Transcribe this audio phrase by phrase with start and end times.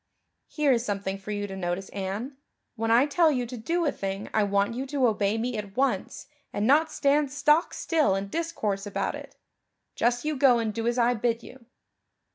[0.47, 2.35] "Here is something for you to notice, Anne.
[2.75, 5.77] When I tell you to do a thing I want you to obey me at
[5.77, 9.35] once and not stand stock still and discourse about it.
[9.93, 11.67] Just you go and do as I bid you."